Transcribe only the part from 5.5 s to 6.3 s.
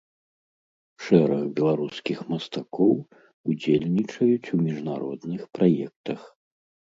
праектах.